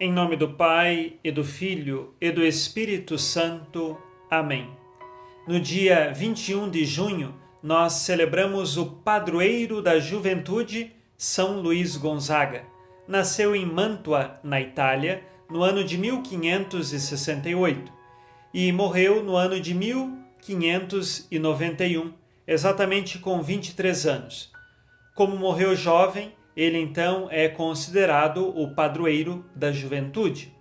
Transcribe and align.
Em 0.00 0.12
nome 0.12 0.36
do 0.36 0.50
Pai, 0.50 1.14
e 1.24 1.32
do 1.32 1.42
Filho, 1.42 2.14
e 2.20 2.30
do 2.30 2.44
Espírito 2.44 3.18
Santo. 3.18 3.98
Amém. 4.30 4.70
No 5.46 5.58
dia 5.58 6.12
21 6.12 6.70
de 6.70 6.84
junho, 6.84 7.34
nós 7.60 7.94
celebramos 7.94 8.76
o 8.76 8.86
padroeiro 8.86 9.82
da 9.82 9.98
juventude, 9.98 10.92
São 11.16 11.60
Luís 11.60 11.96
Gonzaga. 11.96 12.62
Nasceu 13.08 13.56
em 13.56 13.66
Mantua, 13.66 14.38
na 14.44 14.60
Itália, 14.60 15.24
no 15.50 15.64
ano 15.64 15.82
de 15.82 15.98
1568 15.98 17.92
e 18.54 18.70
morreu 18.70 19.20
no 19.22 19.36
ano 19.36 19.60
de 19.60 19.74
1591, 19.74 22.12
exatamente 22.46 23.18
com 23.18 23.42
23 23.42 24.06
anos. 24.06 24.52
Como 25.14 25.36
morreu 25.36 25.74
jovem, 25.74 26.32
ele 26.58 26.76
então 26.76 27.28
é 27.30 27.48
considerado 27.48 28.48
o 28.48 28.74
padroeiro 28.74 29.48
da 29.54 29.70
juventude. 29.70 30.52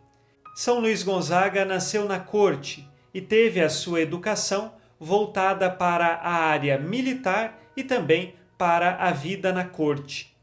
São 0.56 0.80
Luís 0.80 1.02
Gonzaga 1.02 1.66
nasceu 1.66 2.06
na 2.06 2.20
corte 2.20 2.88
e 3.12 3.20
teve 3.20 3.60
a 3.60 3.68
sua 3.68 4.00
educação 4.00 4.76
voltada 5.00 5.72
para 5.72 6.06
a 6.06 6.34
área 6.34 6.78
militar 6.78 7.60
e 7.76 7.84
também 7.84 8.36
para 8.60 8.98
a 8.98 9.10
vida 9.10 9.52
na 9.52 9.66
corte. 9.66 10.38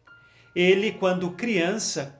Ele, 0.56 0.90
quando 0.90 1.30
criança, 1.30 2.18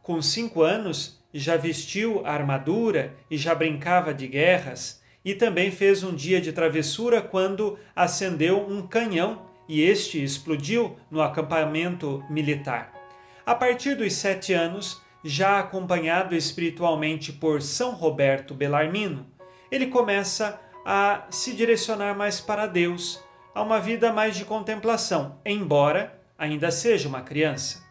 com 0.00 0.22
cinco 0.22 0.62
anos, 0.62 1.20
já 1.34 1.56
vestiu 1.56 2.24
armadura 2.24 3.16
e 3.28 3.36
já 3.36 3.52
brincava 3.52 4.14
de 4.14 4.28
guerras, 4.28 5.02
e 5.24 5.34
também 5.34 5.72
fez 5.72 6.04
um 6.04 6.14
dia 6.14 6.40
de 6.40 6.52
travessura 6.52 7.20
quando 7.20 7.76
acendeu 7.96 8.64
um 8.64 8.86
canhão 8.86 9.45
e 9.68 9.82
este 9.82 10.22
explodiu 10.22 10.96
no 11.10 11.20
acampamento 11.20 12.24
militar. 12.30 12.92
A 13.44 13.54
partir 13.54 13.94
dos 13.94 14.12
sete 14.14 14.52
anos, 14.52 15.00
já 15.24 15.58
acompanhado 15.58 16.34
espiritualmente 16.34 17.32
por 17.32 17.60
São 17.62 17.92
Roberto 17.92 18.54
Bellarmino, 18.54 19.26
ele 19.70 19.86
começa 19.86 20.60
a 20.84 21.26
se 21.30 21.52
direcionar 21.52 22.16
mais 22.16 22.40
para 22.40 22.66
Deus, 22.66 23.22
a 23.54 23.62
uma 23.62 23.80
vida 23.80 24.12
mais 24.12 24.36
de 24.36 24.44
contemplação, 24.44 25.40
embora 25.44 26.20
ainda 26.38 26.70
seja 26.70 27.08
uma 27.08 27.22
criança. 27.22 27.84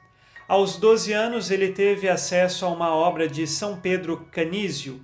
Aos 0.48 0.78
12 0.78 1.12
anos, 1.12 1.50
ele 1.50 1.70
teve 1.70 2.08
acesso 2.08 2.66
a 2.66 2.70
uma 2.70 2.96
obra 2.96 3.28
de 3.28 3.48
São 3.48 3.80
Pedro 3.80 4.28
Canísio, 4.32 5.02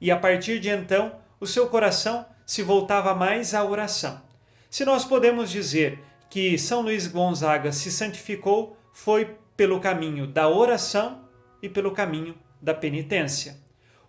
e 0.00 0.10
a 0.10 0.16
partir 0.16 0.60
de 0.60 0.70
então, 0.70 1.16
o 1.40 1.46
seu 1.46 1.66
coração 1.66 2.24
se 2.46 2.62
voltava 2.62 3.14
mais 3.14 3.54
à 3.54 3.64
oração. 3.64 4.22
Se 4.70 4.84
nós 4.84 5.04
podemos 5.04 5.50
dizer 5.50 5.98
que 6.34 6.58
São 6.58 6.80
Luís 6.80 7.06
Gonzaga 7.06 7.70
se 7.70 7.92
santificou 7.92 8.76
foi 8.92 9.36
pelo 9.56 9.78
caminho 9.78 10.26
da 10.26 10.48
oração 10.48 11.20
e 11.62 11.68
pelo 11.68 11.92
caminho 11.92 12.34
da 12.60 12.74
penitência. 12.74 13.58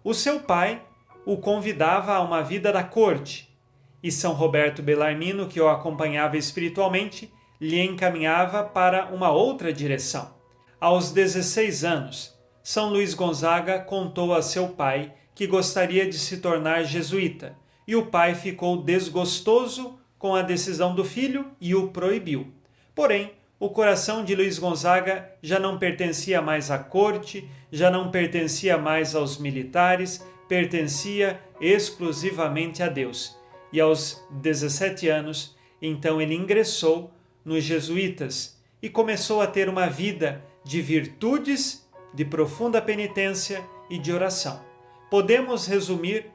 O 0.03 0.11
seu 0.11 0.39
pai 0.39 0.81
o 1.23 1.37
convidava 1.37 2.15
a 2.15 2.21
uma 2.21 2.41
vida 2.41 2.73
da 2.73 2.83
corte, 2.83 3.55
e 4.01 4.11
São 4.11 4.33
Roberto 4.33 4.81
Bellarmino, 4.81 5.47
que 5.47 5.61
o 5.61 5.69
acompanhava 5.69 6.35
espiritualmente, 6.35 7.31
lhe 7.61 7.79
encaminhava 7.79 8.63
para 8.63 9.05
uma 9.13 9.29
outra 9.29 9.71
direção. 9.71 10.33
Aos 10.81 11.11
16 11.11 11.83
anos, 11.83 12.35
São 12.63 12.89
Luís 12.89 13.13
Gonzaga 13.13 13.77
contou 13.77 14.33
a 14.33 14.41
seu 14.41 14.69
pai 14.69 15.13
que 15.35 15.45
gostaria 15.45 16.09
de 16.09 16.17
se 16.17 16.37
tornar 16.37 16.85
jesuíta, 16.85 17.55
e 17.87 17.95
o 17.95 18.07
pai 18.07 18.33
ficou 18.33 18.81
desgostoso 18.81 19.99
com 20.25 20.33
a 20.33 20.41
decisão 20.41 20.95
do 20.95 21.05
filho 21.05 21.45
e 21.61 21.75
o 21.75 21.89
proibiu. 21.89 22.51
Porém, 22.95 23.33
o 23.59 23.69
coração 23.69 24.25
de 24.25 24.33
Luiz 24.33 24.57
Gonzaga 24.57 25.31
já 25.39 25.59
não 25.59 25.77
pertencia 25.77 26.41
mais 26.41 26.71
à 26.71 26.79
corte, 26.79 27.47
já 27.71 27.91
não 27.91 28.09
pertencia 28.09 28.75
mais 28.75 29.13
aos 29.13 29.37
militares, 29.37 30.25
pertencia 30.49 31.39
exclusivamente 31.61 32.81
a 32.81 32.89
Deus. 32.89 33.37
E 33.71 33.79
aos 33.79 34.19
17 34.31 35.07
anos, 35.09 35.55
então 35.79 36.19
ele 36.19 36.33
ingressou 36.33 37.13
nos 37.45 37.63
jesuítas 37.63 38.59
e 38.81 38.89
começou 38.89 39.43
a 39.43 39.45
ter 39.45 39.69
uma 39.69 39.85
vida 39.85 40.43
de 40.63 40.81
virtudes, 40.81 41.87
de 42.15 42.25
profunda 42.25 42.81
penitência 42.81 43.63
e 43.91 43.99
de 43.99 44.11
oração. 44.11 44.59
Podemos 45.07 45.67
resumir 45.67 46.31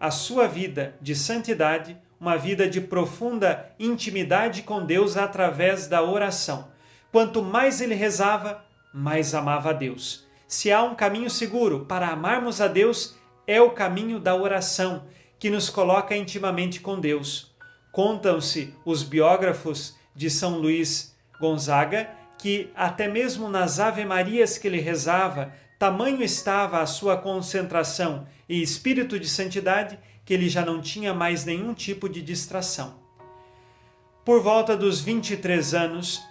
a 0.00 0.10
sua 0.10 0.46
vida 0.46 0.96
de 0.98 1.14
santidade 1.14 1.94
uma 2.24 2.38
vida 2.38 2.66
de 2.66 2.80
profunda 2.80 3.70
intimidade 3.78 4.62
com 4.62 4.86
Deus 4.86 5.14
através 5.14 5.86
da 5.86 6.02
oração. 6.02 6.68
Quanto 7.12 7.42
mais 7.42 7.82
ele 7.82 7.94
rezava, 7.94 8.64
mais 8.94 9.34
amava 9.34 9.68
a 9.68 9.72
Deus. 9.74 10.26
Se 10.48 10.72
há 10.72 10.82
um 10.82 10.94
caminho 10.94 11.28
seguro 11.28 11.84
para 11.84 12.08
amarmos 12.08 12.62
a 12.62 12.66
Deus, 12.66 13.14
é 13.46 13.60
o 13.60 13.72
caminho 13.72 14.18
da 14.18 14.34
oração, 14.34 15.04
que 15.38 15.50
nos 15.50 15.68
coloca 15.68 16.16
intimamente 16.16 16.80
com 16.80 16.98
Deus. 16.98 17.54
Contam-se 17.92 18.74
os 18.86 19.02
biógrafos 19.02 19.94
de 20.16 20.30
São 20.30 20.56
Luís 20.56 21.14
Gonzaga 21.38 22.08
que, 22.38 22.70
até 22.74 23.06
mesmo 23.06 23.50
nas 23.50 23.78
Ave-Marias 23.78 24.56
que 24.56 24.66
ele 24.66 24.80
rezava, 24.80 25.52
tamanho 25.78 26.22
estava 26.22 26.80
a 26.80 26.86
sua 26.86 27.18
concentração 27.18 28.26
e 28.48 28.62
espírito 28.62 29.20
de 29.20 29.28
santidade 29.28 29.98
que 30.24 30.32
ele 30.34 30.48
já 30.48 30.64
não 30.64 30.80
tinha 30.80 31.12
mais 31.12 31.44
nenhum 31.44 31.74
tipo 31.74 32.08
de 32.08 32.22
distração. 32.22 32.98
Por 34.24 34.40
volta 34.40 34.76
dos 34.76 35.00
23 35.00 35.74
anos, 35.74 36.22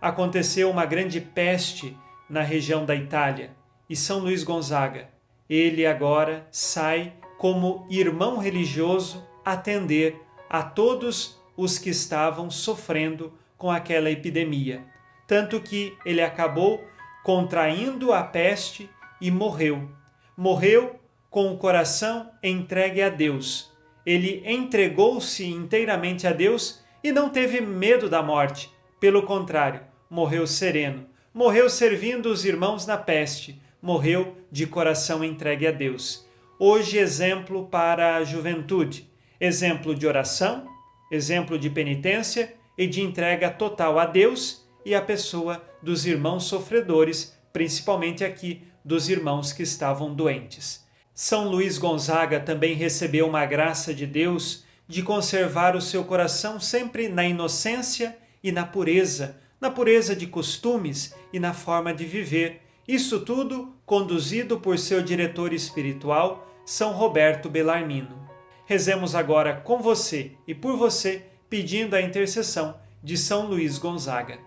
aconteceu 0.00 0.70
uma 0.70 0.86
grande 0.86 1.20
peste 1.20 1.96
na 2.28 2.42
região 2.42 2.84
da 2.84 2.94
Itália 2.94 3.54
e 3.88 3.94
São 3.94 4.20
Luís 4.20 4.42
Gonzaga, 4.42 5.10
ele 5.48 5.84
agora 5.84 6.46
sai 6.50 7.12
como 7.36 7.86
irmão 7.90 8.38
religioso 8.38 9.22
atender 9.44 10.18
a 10.48 10.62
todos 10.62 11.38
os 11.56 11.78
que 11.78 11.90
estavam 11.90 12.50
sofrendo 12.50 13.32
com 13.58 13.70
aquela 13.70 14.10
epidemia. 14.10 14.82
Tanto 15.26 15.60
que 15.60 15.96
ele 16.06 16.22
acabou 16.22 16.82
contraindo 17.22 18.12
a 18.12 18.22
peste 18.22 18.88
e 19.20 19.30
morreu. 19.30 19.90
Morreu 20.36 20.98
com 21.32 21.50
o 21.50 21.56
coração 21.56 22.30
entregue 22.42 23.00
a 23.00 23.08
Deus. 23.08 23.72
Ele 24.04 24.42
entregou-se 24.44 25.44
inteiramente 25.46 26.26
a 26.26 26.32
Deus 26.32 26.84
e 27.02 27.10
não 27.10 27.30
teve 27.30 27.58
medo 27.58 28.06
da 28.06 28.22
morte. 28.22 28.70
Pelo 29.00 29.22
contrário, 29.22 29.80
morreu 30.10 30.46
sereno. 30.46 31.06
Morreu 31.32 31.70
servindo 31.70 32.26
os 32.26 32.44
irmãos 32.44 32.86
na 32.86 32.98
peste. 32.98 33.58
Morreu 33.80 34.36
de 34.50 34.66
coração 34.66 35.24
entregue 35.24 35.66
a 35.66 35.72
Deus. 35.72 36.28
Hoje, 36.58 36.98
exemplo 36.98 37.66
para 37.66 38.16
a 38.16 38.24
juventude. 38.24 39.10
Exemplo 39.40 39.94
de 39.94 40.06
oração, 40.06 40.66
exemplo 41.10 41.58
de 41.58 41.70
penitência 41.70 42.54
e 42.76 42.86
de 42.86 43.00
entrega 43.00 43.48
total 43.48 43.98
a 43.98 44.04
Deus 44.04 44.68
e 44.84 44.94
à 44.94 45.00
pessoa 45.00 45.64
dos 45.82 46.04
irmãos 46.04 46.44
sofredores, 46.44 47.34
principalmente 47.54 48.22
aqui 48.22 48.62
dos 48.84 49.08
irmãos 49.08 49.50
que 49.50 49.62
estavam 49.62 50.14
doentes. 50.14 50.81
São 51.22 51.48
Luís 51.48 51.78
Gonzaga 51.78 52.40
também 52.40 52.74
recebeu 52.74 53.28
uma 53.28 53.46
graça 53.46 53.94
de 53.94 54.08
Deus 54.08 54.64
de 54.88 55.04
conservar 55.04 55.76
o 55.76 55.80
seu 55.80 56.02
coração 56.02 56.58
sempre 56.58 57.08
na 57.08 57.24
inocência 57.24 58.18
e 58.42 58.50
na 58.50 58.66
pureza, 58.66 59.36
na 59.60 59.70
pureza 59.70 60.16
de 60.16 60.26
costumes 60.26 61.14
e 61.32 61.38
na 61.38 61.54
forma 61.54 61.94
de 61.94 62.04
viver. 62.04 62.60
Isso 62.88 63.20
tudo 63.20 63.72
conduzido 63.86 64.58
por 64.58 64.76
seu 64.80 65.00
diretor 65.00 65.52
espiritual, 65.52 66.52
São 66.66 66.90
Roberto 66.90 67.48
Bellarmino. 67.48 68.28
Rezemos 68.66 69.14
agora 69.14 69.54
com 69.54 69.78
você 69.78 70.32
e 70.44 70.56
por 70.56 70.76
você, 70.76 71.22
pedindo 71.48 71.94
a 71.94 72.02
intercessão 72.02 72.80
de 73.00 73.16
São 73.16 73.46
Luís 73.46 73.78
Gonzaga. 73.78 74.40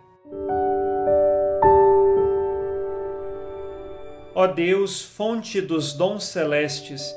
Ó 4.38 4.48
Deus, 4.48 5.02
fonte 5.02 5.62
dos 5.62 5.94
dons 5.94 6.26
celestes, 6.26 7.16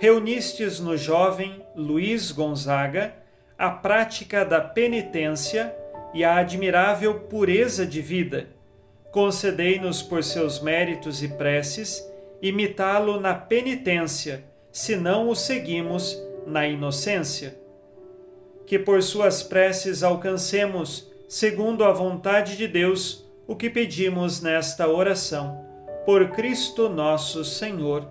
reunistes 0.00 0.80
no 0.80 0.96
jovem 0.96 1.62
Luiz 1.76 2.32
Gonzaga 2.32 3.14
a 3.58 3.68
prática 3.68 4.46
da 4.46 4.62
penitência 4.62 5.76
e 6.14 6.24
a 6.24 6.36
admirável 6.36 7.20
pureza 7.20 7.86
de 7.86 8.00
vida. 8.00 8.48
Concedei-nos 9.12 10.00
por 10.00 10.24
seus 10.24 10.58
méritos 10.58 11.22
e 11.22 11.28
preces 11.28 12.02
imitá-lo 12.40 13.20
na 13.20 13.34
penitência, 13.34 14.42
se 14.72 14.96
não 14.96 15.28
o 15.28 15.36
seguimos 15.36 16.18
na 16.46 16.66
inocência. 16.66 17.58
Que 18.66 18.78
por 18.78 19.02
suas 19.02 19.42
preces 19.42 20.02
alcancemos, 20.02 21.12
segundo 21.28 21.84
a 21.84 21.92
vontade 21.92 22.56
de 22.56 22.66
Deus, 22.66 23.22
o 23.46 23.54
que 23.54 23.68
pedimos 23.68 24.40
nesta 24.40 24.88
oração 24.88 25.73
por 26.04 26.28
Cristo 26.28 26.90
nosso 26.90 27.44
Senhor. 27.44 28.06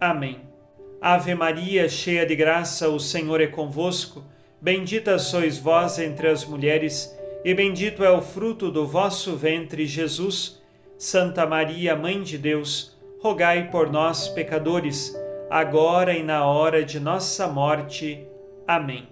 Amém. 0.00 0.40
Ave 1.00 1.34
Maria, 1.34 1.86
cheia 1.86 2.24
de 2.24 2.34
graça, 2.34 2.88
o 2.88 2.98
Senhor 2.98 3.40
é 3.42 3.46
convosco. 3.46 4.24
Bendita 4.58 5.18
sois 5.18 5.58
vós 5.58 5.98
entre 5.98 6.28
as 6.28 6.46
mulheres, 6.46 7.14
e 7.44 7.52
bendito 7.52 8.02
é 8.02 8.10
o 8.10 8.22
fruto 8.22 8.70
do 8.70 8.86
vosso 8.86 9.36
ventre, 9.36 9.86
Jesus. 9.86 10.62
Santa 10.96 11.46
Maria, 11.46 11.94
Mãe 11.94 12.22
de 12.22 12.38
Deus, 12.38 12.96
rogai 13.20 13.70
por 13.70 13.92
nós, 13.92 14.28
pecadores, 14.28 15.14
agora 15.50 16.14
e 16.14 16.22
na 16.22 16.46
hora 16.46 16.82
de 16.82 16.98
nossa 16.98 17.46
morte. 17.46 18.26
Amém. 18.66 19.06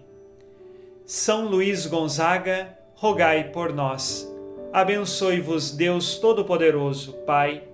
São 1.05 1.45
Luís 1.47 1.85
Gonzaga, 1.85 2.75
rogai 2.95 3.51
por 3.51 3.71
nós. 3.71 4.27
Abençoe-vos 4.73 5.77
Deus 5.77 6.17
Todo-Poderoso, 6.17 7.13
Pai 7.27 7.74